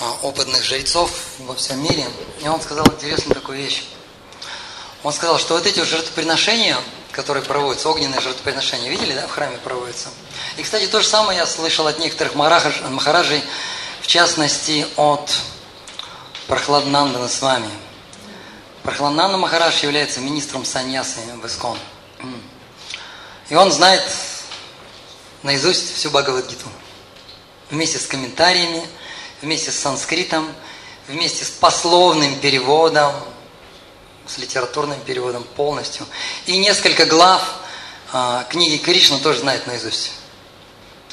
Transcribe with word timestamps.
а, 0.00 0.18
опытных 0.22 0.62
жрецов 0.62 1.10
во 1.38 1.54
всем 1.54 1.82
мире, 1.82 2.06
и 2.42 2.48
он 2.48 2.60
сказал 2.60 2.86
интересную 2.86 3.34
такую 3.34 3.58
вещь. 3.58 3.84
Он 5.02 5.12
сказал, 5.12 5.38
что 5.38 5.54
вот 5.54 5.66
эти 5.66 5.82
жертвоприношения, 5.84 6.76
которые 7.12 7.44
проводятся, 7.44 7.88
огненные 7.88 8.20
жертвоприношения, 8.20 8.90
видели, 8.90 9.14
да, 9.14 9.26
в 9.26 9.30
храме 9.30 9.58
проводятся? 9.58 10.08
И, 10.56 10.62
кстати, 10.62 10.86
то 10.86 11.00
же 11.00 11.06
самое 11.06 11.38
я 11.38 11.46
слышал 11.46 11.86
от 11.86 11.98
некоторых 11.98 12.34
махараджей, 12.34 13.42
в 14.02 14.06
частности, 14.06 14.86
от 14.96 15.30
Прохладнандана 16.46 17.28
с 17.28 17.42
вами. 17.42 17.70
Прохладнанда 18.84 19.36
Махарадж 19.36 19.82
является 19.82 20.20
министром 20.20 20.64
саньясы 20.64 21.18
в 21.42 21.46
Искон. 21.46 21.76
И 23.48 23.54
он 23.56 23.72
знает 23.72 24.02
наизусть 25.42 25.96
всю 25.96 26.10
Бхагавадгиту. 26.10 26.68
Вместе 27.70 27.98
с 27.98 28.06
комментариями, 28.06 28.86
вместе 29.42 29.70
с 29.70 29.76
санскритом, 29.76 30.52
вместе 31.08 31.44
с 31.44 31.50
пословным 31.50 32.38
переводом, 32.40 33.12
с 34.26 34.38
литературным 34.38 34.98
переводом 35.00 35.44
полностью. 35.44 36.06
И 36.46 36.56
несколько 36.58 37.06
глав 37.06 37.42
а, 38.12 38.44
книги 38.44 38.76
Кришна 38.76 39.18
тоже 39.18 39.40
знает 39.40 39.66
наизусть. 39.66 40.12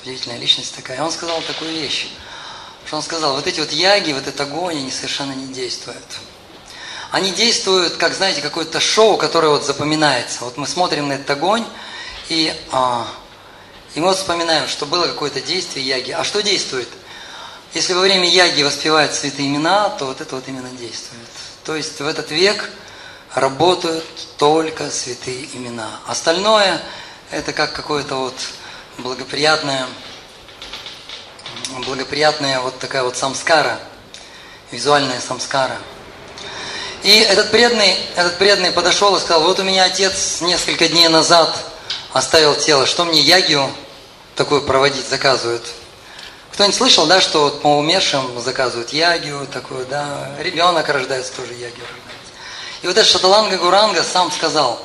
Удивительная 0.02 0.38
личность 0.38 0.76
такая. 0.76 0.98
И 0.98 1.02
он 1.02 1.12
сказал 1.12 1.42
такую 1.42 1.72
вещь, 1.72 2.08
что 2.86 2.98
он 2.98 3.04
сказал, 3.04 3.36
вот 3.36 3.48
эти 3.48 3.60
вот 3.60 3.72
яги, 3.72 4.12
вот 4.12 4.28
этот 4.28 4.42
огонь, 4.42 4.78
они 4.78 4.92
совершенно 4.92 5.34
не 5.34 5.54
действуют. 5.54 6.04
Они 7.12 7.32
действуют, 7.32 7.98
как, 7.98 8.14
знаете, 8.14 8.42
какое-то 8.42 8.80
шоу, 8.80 9.18
которое 9.18 9.50
вот 9.50 9.64
запоминается. 9.64 10.44
Вот 10.46 10.58
мы 10.58 10.66
смотрим 10.66 11.08
на 11.08 11.14
этот 11.14 11.30
огонь, 11.30 11.64
и, 12.30 12.54
а, 12.72 13.08
и 13.94 14.00
мы 14.00 14.08
вот 14.08 14.18
вспоминаем, 14.18 14.68
что 14.68 14.86
было 14.86 15.06
какое-то 15.06 15.40
действие 15.40 15.86
яги. 15.86 16.12
А 16.12 16.24
что 16.24 16.42
действует? 16.42 16.90
Если 17.74 17.94
во 17.94 18.02
время 18.02 18.30
яги 18.30 18.62
воспевают 18.62 19.14
святые 19.14 19.48
имена, 19.48 19.90
то 19.90 20.06
вот 20.06 20.22
это 20.22 20.36
вот 20.36 20.48
именно 20.48 20.70
действует. 20.70 21.28
То 21.64 21.76
есть 21.76 22.00
в 22.00 22.06
этот 22.06 22.30
век 22.30 22.70
работают 23.34 24.06
только 24.38 24.92
святые 24.92 25.48
имена. 25.54 25.90
Остальное 26.06 26.80
это 27.32 27.52
как 27.52 27.74
какое-то 27.74 28.16
вот 28.16 28.36
благоприятное, 29.00 29.88
благоприятная 31.86 32.60
вот 32.60 32.78
такая 32.78 33.02
вот 33.02 33.18
самскара, 33.18 33.80
визуальная 34.72 35.20
самскара. 35.20 35.78
И 37.02 37.20
этот 37.20 37.50
преданный, 37.50 37.98
этот 38.16 38.38
преданный 38.38 38.72
подошел 38.72 39.16
и 39.16 39.20
сказал, 39.20 39.44
вот 39.44 39.60
у 39.60 39.64
меня 39.64 39.86
отец 39.86 40.42
несколько 40.42 40.88
дней 40.88 41.08
назад 41.08 41.54
оставил 42.14 42.56
тело, 42.56 42.86
что 42.86 43.04
мне 43.04 43.20
ягию 43.20 43.70
такую 44.36 44.62
проводить 44.62 45.10
заказывают? 45.10 45.64
Кто-нибудь 46.54 46.78
слышал, 46.78 47.08
да, 47.08 47.20
что 47.20 47.46
вот 47.46 47.64
по 47.64 47.80
умершим 47.80 48.40
заказывают 48.40 48.94
ягию 48.94 49.48
такую, 49.48 49.88
да, 49.88 50.32
ребенок 50.38 50.88
рождается, 50.88 51.34
тоже 51.34 51.54
рождается. 51.54 51.84
И 52.84 52.88
вот 52.88 52.96
этот 52.96 53.10
Шаталанга 53.10 53.58
Гуранга 53.58 54.04
сам 54.04 54.32
сказал, 54.32 54.80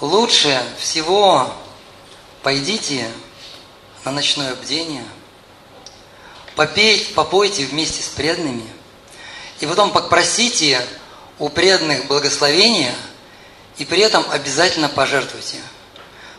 лучше 0.00 0.60
всего 0.80 1.54
пойдите 2.42 3.08
на 4.04 4.10
ночное 4.10 4.56
бдение, 4.56 5.04
попейте, 6.56 7.14
попойте 7.14 7.64
вместе 7.64 8.02
с 8.02 8.08
преданными, 8.08 8.68
и 9.60 9.66
потом 9.66 9.92
попросите 9.92 10.84
у 11.38 11.48
преданных 11.48 12.08
благословения, 12.08 12.96
и 13.78 13.84
при 13.84 14.00
этом 14.00 14.24
обязательно 14.30 14.88
пожертвуйте. 14.88 15.58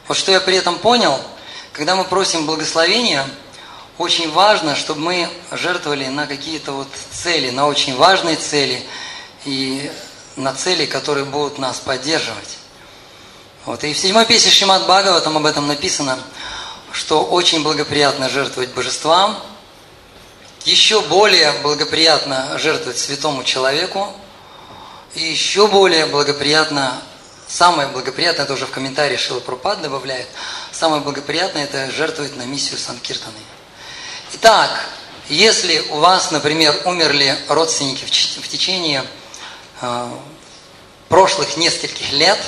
Вот 0.10 0.18
что 0.18 0.34
я 0.34 0.42
при 0.42 0.58
этом 0.58 0.80
понял, 0.80 1.18
когда 1.72 1.96
мы 1.96 2.04
просим 2.04 2.46
благословения, 2.46 3.26
очень 3.98 4.32
важно, 4.32 4.76
чтобы 4.76 5.02
мы 5.02 5.30
жертвовали 5.52 6.08
на 6.08 6.26
какие-то 6.26 6.72
вот 6.72 6.88
цели, 7.12 7.52
на 7.52 7.68
очень 7.68 7.96
важные 7.96 8.36
цели 8.36 8.84
и 9.46 9.92
на 10.36 10.54
цели, 10.54 10.86
которые 10.86 11.26
будут 11.26 11.60
нас 11.60 11.80
поддерживать. 11.80 12.58
Вот. 13.66 13.84
И 13.84 13.94
в 13.94 13.98
седьмой 13.98 14.26
песне 14.26 14.52
Шимат 14.52 14.84
Бхагава 14.84 15.22
там 15.22 15.38
об 15.38 15.46
этом 15.46 15.68
написано, 15.68 16.18
что 16.92 17.24
очень 17.24 17.64
благоприятно 17.64 18.30
жертвовать 18.30 18.74
божествам, 18.74 19.38
еще 20.66 21.02
более 21.02 21.52
благоприятно 21.62 22.58
жертвовать 22.58 22.98
святому 22.98 23.44
человеку, 23.44 24.14
и 25.14 25.22
еще 25.22 25.68
более 25.68 26.08
благоприятно, 26.08 27.02
самое 27.48 27.88
благоприятное, 27.90 28.46
это 28.46 28.54
уже 28.54 28.66
в 28.66 28.72
комментарии 28.72 29.18
Шила 29.18 29.40
Пропад 29.40 29.82
добавляет, 29.82 30.28
самое 30.72 31.02
благоприятное 31.02 31.66
это 31.66 31.92
жертвовать 31.92 32.36
на 32.36 32.44
миссию 32.44 32.80
Санкиртаны. 32.80 33.40
Итак, 34.34 34.70
если 35.30 35.80
у 35.90 35.98
вас, 35.98 36.32
например, 36.32 36.80
умерли 36.86 37.38
родственники 37.48 38.04
в 38.06 38.48
течение 38.48 39.06
э, 39.82 40.10
прошлых 41.10 41.58
нескольких 41.58 42.12
лет 42.12 42.40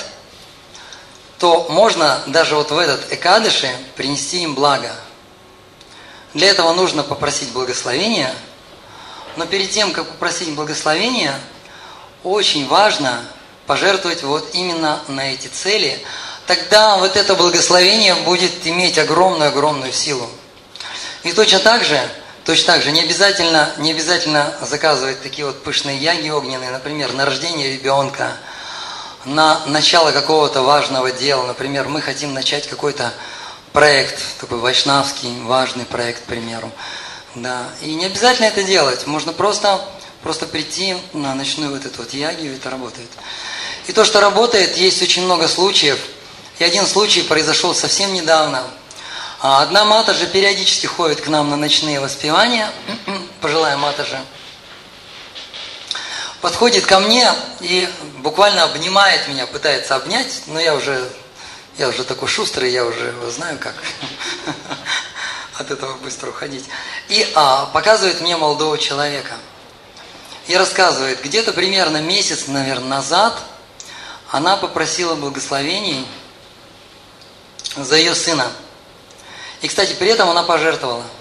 то 1.38 1.66
можно 1.68 2.22
даже 2.26 2.56
вот 2.56 2.70
в 2.70 2.78
этот 2.78 3.12
Экадыши 3.12 3.70
принести 3.94 4.42
им 4.42 4.54
благо. 4.54 4.94
Для 6.34 6.48
этого 6.48 6.72
нужно 6.72 7.02
попросить 7.02 7.50
благословения, 7.50 8.34
но 9.36 9.46
перед 9.46 9.70
тем, 9.70 9.92
как 9.92 10.08
попросить 10.08 10.54
благословения, 10.54 11.38
очень 12.22 12.66
важно 12.66 13.22
пожертвовать 13.66 14.22
вот 14.22 14.54
именно 14.54 15.00
на 15.08 15.32
эти 15.32 15.48
цели. 15.48 16.02
Тогда 16.46 16.96
вот 16.96 17.16
это 17.16 17.34
благословение 17.34 18.14
будет 18.14 18.66
иметь 18.66 18.98
огромную-огромную 18.98 19.92
силу. 19.92 20.28
И 21.26 21.32
точно 21.32 21.58
так 21.58 21.84
же, 21.84 22.00
точно 22.44 22.74
так 22.74 22.82
же, 22.82 22.92
не 22.92 23.02
обязательно, 23.02 23.70
не 23.78 23.90
обязательно 23.90 24.54
заказывать 24.62 25.22
такие 25.22 25.46
вот 25.46 25.62
пышные 25.62 25.98
яги 25.98 26.30
огненные, 26.30 26.70
например, 26.70 27.12
на 27.12 27.24
рождение 27.24 27.72
ребенка– 27.72 28.32
на 29.26 29.60
начало 29.66 30.12
какого-то 30.12 30.62
важного 30.62 31.10
дела. 31.10 31.44
Например, 31.46 31.88
мы 31.88 32.00
хотим 32.00 32.32
начать 32.32 32.68
какой-то 32.68 33.12
проект, 33.72 34.22
такой 34.40 34.58
вайшнавский, 34.58 35.40
важный 35.42 35.84
проект, 35.84 36.22
к 36.22 36.26
примеру. 36.26 36.70
Да. 37.34 37.64
И 37.82 37.94
не 37.94 38.06
обязательно 38.06 38.46
это 38.46 38.62
делать. 38.62 39.06
Можно 39.06 39.32
просто, 39.32 39.84
просто 40.22 40.46
прийти 40.46 40.96
на 41.12 41.34
ночную 41.34 41.72
вот 41.72 41.84
эту 41.84 41.98
вот 41.98 42.14
ягию, 42.14 42.52
и 42.52 42.56
это 42.56 42.70
работает. 42.70 43.10
И 43.88 43.92
то, 43.92 44.04
что 44.04 44.20
работает, 44.20 44.76
есть 44.76 45.02
очень 45.02 45.24
много 45.24 45.48
случаев. 45.48 45.98
И 46.58 46.64
один 46.64 46.86
случай 46.86 47.22
произошел 47.22 47.74
совсем 47.74 48.14
недавно. 48.14 48.62
А 49.48 49.62
одна 49.62 49.84
матажа 49.84 50.26
периодически 50.26 50.86
ходит 50.86 51.20
к 51.20 51.28
нам 51.28 51.50
на 51.50 51.56
ночные 51.56 52.00
воспевания, 52.00 52.68
пожилая 53.40 53.76
матажа 53.76 54.20
подходит 56.40 56.84
ко 56.84 56.98
мне 56.98 57.32
и 57.60 57.88
буквально 58.18 58.64
обнимает 58.64 59.28
меня, 59.28 59.46
пытается 59.46 59.94
обнять, 59.94 60.42
но 60.48 60.58
я 60.58 60.74
уже, 60.74 61.08
я 61.78 61.86
уже 61.86 62.02
такой 62.02 62.26
шустрый, 62.26 62.72
я 62.72 62.84
уже 62.84 63.14
знаю, 63.30 63.56
как 63.60 63.76
от 65.58 65.70
этого 65.70 65.96
быстро 65.98 66.30
уходить. 66.30 66.64
И 67.08 67.24
а, 67.36 67.66
показывает 67.66 68.20
мне 68.22 68.36
молодого 68.36 68.76
человека. 68.78 69.34
И 70.48 70.56
рассказывает, 70.56 71.22
где-то 71.22 71.52
примерно 71.52 71.98
месяц, 71.98 72.48
наверное, 72.48 72.88
назад 72.88 73.38
она 74.32 74.56
попросила 74.56 75.14
благословений 75.14 76.04
за 77.76 77.94
ее 77.94 78.16
сына. 78.16 78.50
И, 79.66 79.68
кстати, 79.68 79.94
при 79.94 80.06
этом 80.10 80.30
она 80.30 80.44
пожертвовала– 80.44 81.02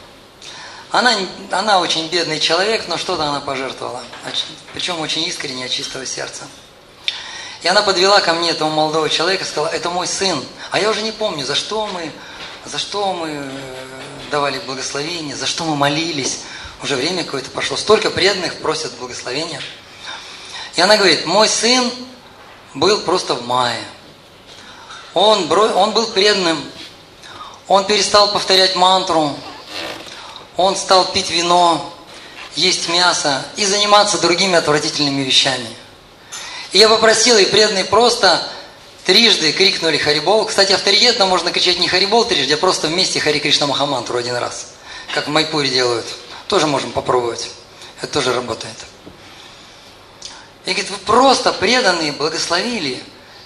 она, 0.92 1.14
она 1.52 1.80
очень 1.80 2.08
бедный 2.10 2.40
человек, 2.40 2.88
но 2.88 2.98
что-то 2.98 3.26
она 3.28 3.40
пожертвовала. 3.40 4.04
Причем 4.74 5.00
очень 5.02 5.24
искренне, 5.24 5.66
от 5.66 5.72
чистого 5.72 6.06
сердца. 6.06 6.44
И 7.64 7.68
она 7.68 7.82
подвела 7.82 8.22
ко 8.22 8.34
мне 8.34 8.52
этого 8.52 8.70
молодого 8.70 9.10
человека 9.10 9.44
и 9.44 9.48
сказала, 9.48 9.68
это 9.70 9.90
мой 9.90 10.08
сын. 10.08 10.42
А 10.70 10.80
я 10.80 10.90
уже 10.90 11.02
не 11.02 11.12
помню, 11.12 11.44
за 11.44 11.56
что 11.56 11.88
мы, 11.88 12.12
за 12.66 12.78
что 12.78 13.14
мы 13.14 13.30
э, 13.30 13.50
давали 14.30 14.60
благословение, 14.60 15.36
за 15.36 15.48
что 15.48 15.66
мы 15.66 15.76
молились. 15.76 16.42
Уже 16.84 16.96
время 16.96 17.24
какое-то 17.24 17.50
прошло. 17.50 17.76
Столько 17.78 18.12
преданных 18.12 18.62
просят 18.62 18.94
благословения. 18.94 19.60
И 20.76 20.82
она 20.82 20.98
говорит, 20.98 21.26
мой 21.26 21.50
сын 21.50 21.92
был 22.76 23.02
просто 23.02 23.34
в 23.34 23.46
мае. 23.46 23.84
Он, 25.16 25.52
он 25.52 25.92
был 25.92 26.08
преданным. 26.08 26.64
Он 27.68 27.86
перестал 27.86 28.32
повторять 28.32 28.76
мантру 28.76 29.36
он 30.58 30.76
стал 30.76 31.12
пить 31.12 31.32
вино, 31.32 31.94
есть 32.56 32.88
мясо 32.90 33.46
и 33.58 33.66
заниматься 33.66 34.18
другими 34.20 34.56
отвратительными 34.56 35.22
вещами. 35.22 35.68
И 36.72 36.78
я 36.78 36.88
попросил, 36.88 37.38
и 37.38 37.46
преданные 37.46 37.86
просто 37.86 38.42
трижды 39.06 39.52
крикнули 39.52 39.98
Харибол. 39.98 40.46
Кстати, 40.46 40.72
авторитетно 40.72 41.26
можно 41.26 41.52
кричать 41.52 41.80
не 41.80 41.88
Харибол 41.88 42.26
трижды, 42.26 42.54
а 42.54 42.58
просто 42.58 42.88
вместе 42.88 43.20
Хари 43.20 43.40
Кришна 43.40 43.68
Махамантру 43.68 44.18
один 44.18 44.36
раз. 44.36 44.68
Как 45.14 45.28
в 45.28 45.30
Майпуре 45.30 45.70
делают. 45.70 46.06
Тоже 46.48 46.68
можем 46.68 46.92
попробовать. 46.92 47.50
Это 48.02 48.14
тоже 48.14 48.34
работает. 48.34 48.76
И 50.66 50.72
говорит, 50.72 50.90
вы 50.90 50.98
просто 50.98 51.54
преданные 51.54 52.14
благословили. 52.14 53.04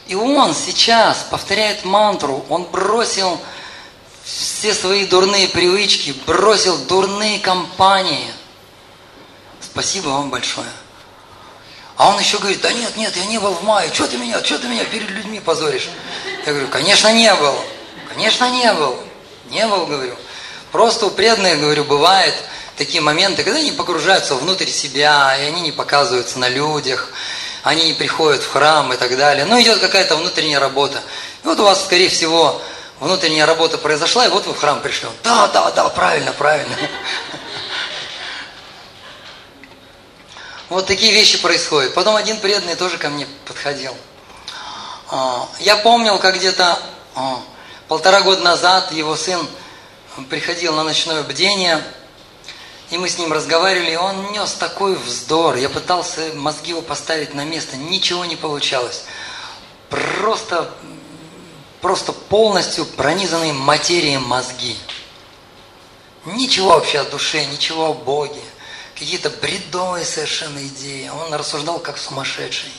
И 0.07 0.15
он 0.15 0.55
сейчас 0.55 1.25
повторяет 1.29 1.83
мантру. 1.85 2.45
Он 2.49 2.63
бросил 2.63 3.39
все 4.29 4.73
свои 4.73 5.05
дурные 5.05 5.47
привычки, 5.47 6.13
бросил 6.25 6.77
дурные 6.77 7.39
компании. 7.39 8.31
спасибо 9.61 10.09
вам 10.09 10.29
большое. 10.29 10.67
А 11.97 12.09
он 12.09 12.19
еще 12.19 12.37
говорит, 12.37 12.61
да 12.61 12.71
нет, 12.71 12.95
нет, 12.95 13.15
я 13.17 13.25
не 13.25 13.39
был 13.39 13.53
в 13.53 13.63
мае, 13.63 13.89
что 13.93 14.07
ты 14.07 14.17
меня, 14.17 14.43
что 14.43 14.59
ты 14.59 14.67
меня 14.67 14.85
перед 14.85 15.09
людьми 15.09 15.39
позоришь? 15.39 15.89
Я 16.45 16.53
говорю, 16.53 16.69
конечно 16.69 17.11
не 17.11 17.33
был, 17.35 17.55
конечно 18.07 18.49
не 18.49 18.71
был, 18.73 18.97
не 19.49 19.67
был, 19.67 19.85
говорю. 19.85 20.15
Просто 20.71 21.07
у 21.07 21.09
преданных, 21.09 21.59
говорю, 21.59 21.83
бывает 21.83 22.33
такие 22.77 23.01
моменты, 23.01 23.43
когда 23.43 23.59
они 23.59 23.71
погружаются 23.71 24.35
внутрь 24.35 24.67
себя, 24.67 25.35
и 25.37 25.43
они 25.43 25.61
не 25.61 25.71
показываются 25.71 26.39
на 26.39 26.47
людях, 26.47 27.11
они 27.63 27.85
не 27.85 27.93
приходят 27.93 28.41
в 28.41 28.49
храм 28.49 28.93
и 28.93 28.97
так 28.97 29.17
далее. 29.17 29.45
Но 29.45 29.59
идет 29.59 29.79
какая-то 29.79 30.15
внутренняя 30.15 30.59
работа. 30.59 31.01
И 31.43 31.47
вот 31.47 31.59
у 31.59 31.63
вас, 31.63 31.83
скорее 31.83 32.07
всего, 32.07 32.61
внутренняя 32.99 33.45
работа 33.45 33.77
произошла, 33.77 34.25
и 34.25 34.29
вот 34.29 34.45
вы 34.45 34.53
в 34.53 34.57
храм 34.57 34.81
пришли. 34.81 35.07
Он, 35.07 35.13
да, 35.23 35.47
да, 35.47 35.71
да, 35.71 35.89
правильно, 35.89 36.31
правильно. 36.33 36.75
Вот 40.69 40.85
такие 40.85 41.11
вещи 41.11 41.41
происходят. 41.41 41.95
Потом 41.95 42.15
один 42.15 42.39
преданный 42.39 42.75
тоже 42.75 42.99
ко 42.99 43.09
мне 43.09 43.27
подходил. 43.47 43.95
А, 45.09 45.47
я 45.59 45.75
помнил, 45.77 46.19
как 46.19 46.35
где-то 46.35 46.77
а, 47.15 47.41
полтора 47.87 48.21
года 48.21 48.43
назад 48.43 48.91
его 48.91 49.15
сын 49.15 49.47
приходил 50.29 50.73
на 50.73 50.83
ночное 50.83 51.23
бдение, 51.23 51.83
и 52.91 52.97
мы 52.99 53.09
с 53.09 53.17
ним 53.17 53.33
разговаривали, 53.33 53.91
и 53.91 53.95
он 53.95 54.31
нес 54.31 54.53
такой 54.53 54.95
вздор. 54.95 55.55
Я 55.55 55.69
пытался 55.69 56.33
мозги 56.35 56.69
его 56.69 56.81
поставить 56.81 57.33
на 57.33 57.45
место, 57.45 57.75
ничего 57.75 58.25
не 58.25 58.35
получалось. 58.35 59.05
Просто, 59.89 60.71
просто 61.81 62.11
полностью 62.13 62.85
пронизанные 62.85 63.53
материей 63.53 64.17
мозги. 64.17 64.77
Ничего 66.25 66.69
вообще 66.71 66.99
о 66.99 67.05
душе, 67.05 67.45
ничего 67.45 67.87
о 67.87 67.93
Боге 67.93 68.41
какие-то 68.99 69.29
бредовые 69.29 70.05
совершенно 70.05 70.59
идеи. 70.67 71.07
Он 71.07 71.33
рассуждал 71.33 71.79
как 71.79 71.97
сумасшедший. 71.97 72.71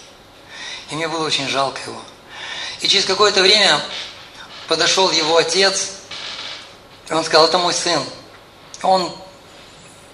И 0.90 0.94
мне 0.94 1.08
было 1.08 1.26
очень 1.26 1.48
жалко 1.48 1.80
его. 1.86 2.00
И 2.80 2.88
через 2.88 3.06
какое-то 3.06 3.40
время 3.40 3.80
подошел 4.68 5.10
его 5.10 5.38
отец, 5.38 5.92
и 7.08 7.12
он 7.12 7.24
сказал, 7.24 7.46
это 7.46 7.58
мой 7.58 7.72
сын. 7.72 8.02
Он 8.82 9.10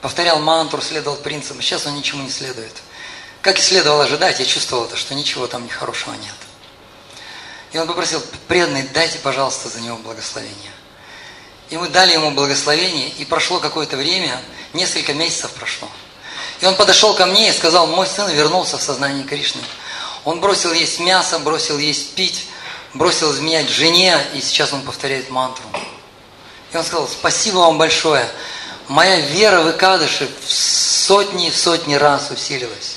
повторял 0.00 0.38
мантру, 0.38 0.80
следовал 0.80 1.16
принципам. 1.16 1.60
Сейчас 1.60 1.86
он 1.86 1.96
ничему 1.96 2.22
не 2.22 2.30
следует. 2.30 2.74
Как 3.42 3.58
и 3.58 3.62
следовало 3.62 4.04
ожидать, 4.04 4.38
я 4.38 4.46
чувствовал 4.46 4.84
это, 4.84 4.96
что 4.96 5.14
ничего 5.14 5.46
там 5.46 5.64
нехорошего 5.64 6.14
нет. 6.14 6.34
И 7.76 7.78
он 7.78 7.86
попросил, 7.86 8.22
преданный, 8.48 8.84
дайте, 8.94 9.18
пожалуйста, 9.18 9.68
за 9.68 9.82
него 9.82 9.98
благословение. 9.98 10.72
И 11.68 11.76
мы 11.76 11.90
дали 11.90 12.14
ему 12.14 12.30
благословение, 12.30 13.10
и 13.10 13.26
прошло 13.26 13.60
какое-то 13.60 13.98
время, 13.98 14.40
несколько 14.72 15.12
месяцев 15.12 15.50
прошло. 15.50 15.86
И 16.62 16.64
он 16.64 16.74
подошел 16.76 17.12
ко 17.12 17.26
мне 17.26 17.50
и 17.50 17.52
сказал, 17.52 17.86
мой 17.86 18.06
сын 18.06 18.30
вернулся 18.30 18.78
в 18.78 18.82
сознание 18.82 19.24
Кришны. 19.24 19.60
Он 20.24 20.40
бросил 20.40 20.72
есть 20.72 21.00
мясо, 21.00 21.38
бросил 21.38 21.76
есть 21.76 22.14
пить, 22.14 22.46
бросил 22.94 23.30
изменять 23.34 23.68
жене, 23.68 24.26
и 24.32 24.40
сейчас 24.40 24.72
он 24.72 24.80
повторяет 24.80 25.28
мантру. 25.28 25.66
И 26.72 26.76
он 26.78 26.82
сказал, 26.82 27.06
спасибо 27.06 27.58
вам 27.58 27.76
большое. 27.76 28.26
Моя 28.88 29.20
вера 29.20 29.60
в 29.60 29.70
Икадыши 29.70 30.30
в 30.46 30.50
сотни 30.50 31.50
в 31.50 31.56
сотни 31.58 31.96
раз 31.96 32.30
усилилась. 32.30 32.96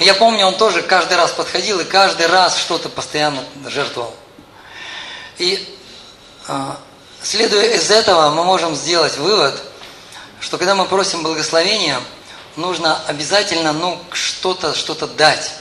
Я 0.00 0.14
помню, 0.14 0.46
он 0.46 0.56
тоже 0.56 0.82
каждый 0.82 1.16
раз 1.16 1.32
подходил 1.32 1.80
и 1.80 1.84
каждый 1.84 2.26
раз 2.26 2.58
что-то 2.58 2.88
постоянно 2.88 3.44
жертвовал. 3.66 4.14
И 5.38 5.76
а, 6.46 6.78
Следуя 7.22 7.74
из 7.74 7.90
этого, 7.90 8.30
мы 8.30 8.44
можем 8.44 8.76
сделать 8.76 9.16
вывод, 9.16 9.60
что 10.40 10.56
когда 10.56 10.76
мы 10.76 10.86
просим 10.86 11.22
благословения, 11.22 12.00
нужно 12.54 13.04
обязательно 13.06 13.72
ну, 13.72 14.00
что-то 14.12 14.72
что 14.74 14.94
дать. 15.06 15.52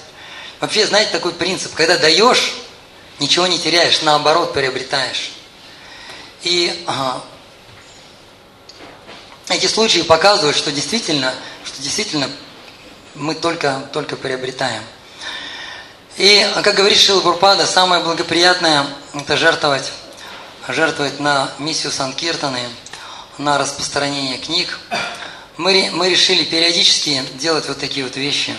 Вообще, 0.60 0.86
знаете, 0.86 1.12
такой 1.12 1.34
принцип, 1.34 1.74
когда 1.74 1.98
даешь, 1.98 2.54
ничего 3.20 3.48
не 3.48 3.58
теряешь, 3.58 4.02
наоборот, 4.04 4.54
приобретаешь. 4.54 5.32
И 6.44 6.84
ага, 6.86 7.22
эти 9.50 9.66
случаи 9.66 10.02
показывают, 10.02 10.56
что 10.56 10.72
действительно, 10.72 11.34
что 11.66 11.82
действительно 11.82 12.30
мы 13.18 13.36
только, 13.36 13.90
только 13.94 14.16
приобретаем. 14.16 14.84
И, 16.18 16.46
как 16.64 16.76
говорит 16.76 16.98
Шила 16.98 17.22
Бурпада, 17.22 17.66
самое 17.66 18.02
благоприятное– 18.02 18.86
это 19.14 19.38
жертвовать 19.38 19.92
жертвовать 20.68 21.20
на 21.20 21.50
миссию 21.60 21.92
Санкиртаны, 21.92 22.60
на 23.38 23.58
распространение 23.58 24.38
книг. 24.38 24.80
Мы, 25.56 25.90
мы 25.94 26.10
решили 26.10 26.44
периодически 26.44 27.24
делать 27.36 27.68
вот 27.68 27.80
такие 27.80 28.06
вот 28.06 28.16
вещи. 28.16 28.54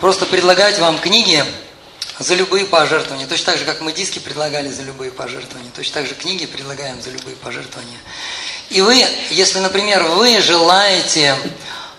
Просто 0.00 0.26
предлагать 0.26 0.78
вам 0.78 0.98
книги 0.98 1.44
за 2.18 2.34
любые 2.34 2.64
пожертвования. 2.64 3.26
Точно 3.26 3.46
так 3.46 3.58
же, 3.58 3.64
как 3.64 3.80
мы 3.80 3.92
диски 3.92 4.18
предлагали 4.18 4.68
за 4.68 4.82
любые 4.82 5.10
пожертвования. 5.10 5.70
Точно 5.74 5.94
так 5.94 6.06
же 6.06 6.14
книги 6.14 6.46
предлагаем 6.46 7.00
за 7.02 7.10
любые 7.10 7.36
пожертвования. 7.36 7.98
И 8.70 8.80
вы, 8.80 9.04
если, 9.30 9.58
например, 9.58 10.02
вы 10.04 10.40
желаете 10.40 11.36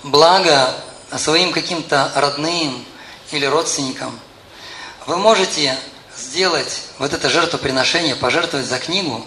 блага 0.04 0.74
своим 1.18 1.52
каким-то 1.52 2.12
родным 2.16 2.86
или 3.32 3.46
родственникам, 3.46 4.20
вы 5.06 5.18
можете 5.18 5.78
сделать 6.18 6.84
вот 7.00 7.14
это 7.14 7.30
жертвоприношение, 7.30 8.16
пожертвовать 8.16 8.68
за 8.68 8.80
книгу, 8.80 9.26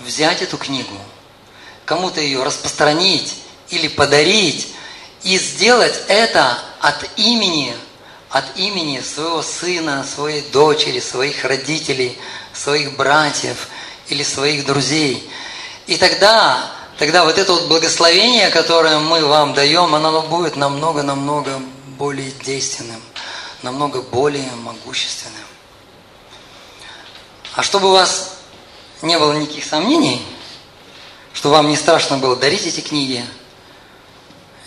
взять 0.00 0.42
эту 0.42 0.58
книгу, 0.58 0.96
кому-то 1.84 2.20
ее 2.20 2.42
распространить 2.42 3.36
или 3.70 3.88
подарить, 3.88 4.68
и 5.22 5.36
сделать 5.38 6.00
это 6.08 6.58
от 6.80 7.10
имени, 7.16 7.74
от 8.30 8.44
имени 8.56 9.00
своего 9.00 9.42
сына, 9.42 10.04
своей 10.04 10.42
дочери, 10.42 11.00
своих 11.00 11.44
родителей, 11.44 12.16
своих 12.52 12.96
братьев 12.96 13.68
или 14.08 14.22
своих 14.22 14.64
друзей. 14.64 15.28
И 15.86 15.96
тогда, 15.96 16.70
тогда 16.98 17.24
вот 17.24 17.38
это 17.38 17.52
вот 17.52 17.68
благословение, 17.68 18.50
которое 18.50 18.98
мы 18.98 19.24
вам 19.24 19.54
даем, 19.54 19.94
оно 19.94 20.22
будет 20.22 20.56
намного-намного 20.56 21.60
более 21.96 22.30
действенным, 22.30 23.00
намного 23.62 24.02
более 24.02 24.50
могущественным. 24.56 25.34
А 27.54 27.62
чтобы 27.62 27.88
у 27.88 27.92
вас 27.92 28.38
не 29.02 29.18
было 29.18 29.32
никаких 29.32 29.64
сомнений, 29.64 30.24
что 31.32 31.50
вам 31.50 31.68
не 31.68 31.76
страшно 31.76 32.18
было 32.18 32.36
дарить 32.36 32.66
эти 32.66 32.80
книги 32.80 33.24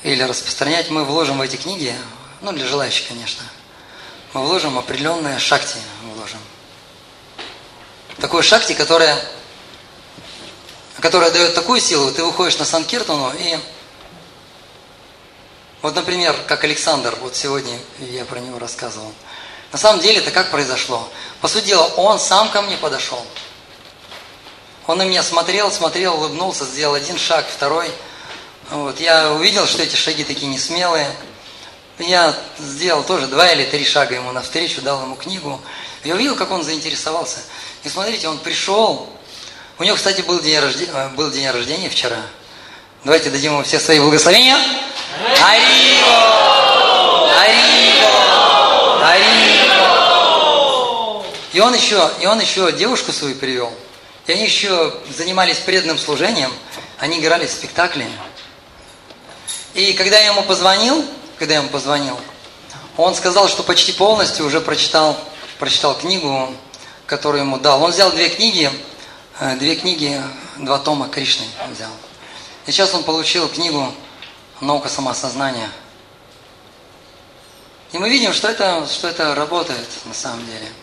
или 0.03 0.23
распространять, 0.23 0.89
мы 0.89 1.03
вложим 1.03 1.37
в 1.37 1.41
эти 1.41 1.57
книги, 1.57 1.93
ну, 2.41 2.51
для 2.53 2.65
желающих, 2.65 3.09
конечно, 3.09 3.43
мы 4.33 4.41
вложим 4.45 4.79
определенное 4.79 5.37
шакти, 5.37 5.77
вложим. 6.15 6.39
Такое 8.19 8.41
шакти, 8.41 8.73
которое, 8.73 9.21
которое 11.01 11.31
дает 11.31 11.53
такую 11.53 11.81
силу, 11.81 12.11
ты 12.11 12.23
выходишь 12.23 12.57
на 12.57 12.65
Санкиртану 12.65 13.33
и 13.37 13.59
вот, 15.81 15.95
например, 15.95 16.35
как 16.47 16.63
Александр, 16.63 17.17
вот 17.21 17.35
сегодня 17.35 17.77
я 17.99 18.23
про 18.23 18.39
него 18.39 18.59
рассказывал– 18.59 19.11
на 19.71 19.77
самом 19.77 20.01
деле 20.01 20.19
это 20.19 20.31
как 20.31 20.51
произошло? 20.51 21.07
По 21.39 21.47
сути 21.47 21.67
дела, 21.67 21.85
он 21.95 22.19
сам 22.19 22.49
ко 22.49 22.61
мне 22.61 22.75
подошел. 22.77 23.25
Он 24.87 24.97
на 24.97 25.05
меня 25.05 25.23
смотрел, 25.23 25.71
смотрел, 25.71 26.15
улыбнулся, 26.15 26.65
сделал 26.65 26.95
один 26.95 27.17
шаг, 27.17 27.47
второй. 27.47 27.89
Вот. 28.69 28.99
Я 28.99 29.31
увидел, 29.31 29.65
что 29.65 29.81
эти 29.83 29.95
шаги 29.95 30.25
такие 30.25 30.51
несмелые. 30.51 31.09
Я 31.99 32.35
сделал 32.59 33.03
тоже 33.03 33.27
два 33.27 33.49
или 33.51 33.63
три 33.63 33.85
шага 33.85 34.15
ему 34.15 34.31
навстречу, 34.33 34.81
дал 34.81 35.03
ему 35.03 35.15
книгу. 35.15 35.61
Я 36.03 36.15
увидел, 36.15 36.35
как 36.35 36.51
он 36.51 36.63
заинтересовался. 36.63 37.39
И 37.83 37.89
смотрите, 37.89 38.27
он 38.27 38.39
пришел. 38.39 39.09
У 39.81 39.83
него, 39.83 39.97
кстати, 39.97 40.21
был 40.21 40.39
день 40.39 40.59
рождения, 40.59 40.91
э, 40.93 41.09
был 41.15 41.31
день 41.31 41.49
рождения 41.49 41.89
вчера. 41.89 42.21
Давайте 43.03 43.31
дадим 43.31 43.53
ему 43.53 43.63
все 43.63 43.79
свои 43.79 43.99
благословения. 43.99 44.55
Ариво! 45.41 46.11
Ариво! 47.41 48.11
Ариво! 49.03 50.45
И 51.51 51.59
он 51.59 51.73
еще, 51.73 52.11
и 52.19 52.27
он 52.27 52.39
еще 52.39 52.71
девушку 52.73 53.11
свою 53.11 53.33
привел. 53.33 53.73
И 54.27 54.33
они 54.33 54.43
еще 54.43 54.93
занимались 55.17 55.57
преданным 55.57 55.97
служением, 55.97 56.53
они 56.99 57.17
играли 57.17 57.47
в 57.47 57.51
спектакле. 57.51 58.05
И 59.73 59.93
когда 59.93 60.19
я 60.19 60.27
ему 60.27 60.43
позвонил, 60.43 61.03
когда 61.39 61.55
я 61.55 61.61
ему 61.61 61.69
позвонил, 61.69 62.19
он 62.97 63.15
сказал, 63.15 63.49
что 63.49 63.63
почти 63.63 63.93
полностью 63.93 64.45
уже 64.45 64.61
прочитал, 64.61 65.17
прочитал 65.57 65.97
книгу, 65.97 66.53
которую 67.07 67.45
ему 67.45 67.57
дал. 67.57 67.81
Он 67.81 67.89
взял 67.89 68.11
две 68.11 68.29
книги, 68.29 68.69
две 69.57 69.75
книги, 69.75 70.21
два 70.57 70.79
тома 70.79 71.07
Кришны 71.09 71.45
взял. 71.71 71.91
И 72.67 72.71
сейчас 72.71 72.93
он 72.93 73.03
получил 73.03 73.49
книгу 73.49 73.91
«Наука 74.59 74.87
самосознания». 74.87 75.69
И 77.91 77.97
мы 77.97 78.09
видим, 78.09 78.33
что 78.33 78.47
это, 78.47 78.87
что 78.87 79.07
это 79.07 79.35
работает 79.35 79.87
на 80.05 80.13
самом 80.13 80.45
деле– 80.45 80.67